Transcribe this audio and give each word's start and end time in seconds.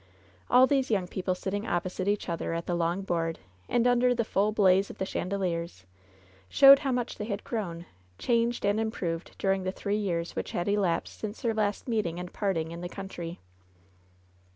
All 0.49 0.65
these 0.65 0.89
young 0.89 1.07
people 1.07 1.35
sitting 1.35 1.67
opposite 1.67 2.07
each 2.07 2.27
other 2.27 2.55
at 2.55 2.65
the 2.65 2.73
long 2.73 3.03
board, 3.03 3.37
and 3.69 3.85
under 3.85 4.15
the 4.15 4.23
full 4.23 4.51
blaze 4.51 4.89
of 4.89 4.97
the 4.97 5.05
chan 5.05 5.29
deliers, 5.29 5.85
showed 6.49 6.79
how 6.79 6.91
much 6.91 7.19
they 7.19 7.25
had 7.25 7.43
grown, 7.43 7.85
changed 8.17 8.65
and 8.65 8.79
improved 8.79 9.35
during 9.37 9.61
the 9.61 9.71
three 9.71 9.97
years 9.97 10.35
which 10.35 10.53
had 10.53 10.67
elapsed 10.67 11.19
since 11.19 11.43
their 11.43 11.53
last 11.53 11.87
meeting 11.87 12.19
and 12.19 12.33
parting 12.33 12.71
in 12.71 12.81
the 12.81 12.89
country. 12.89 13.37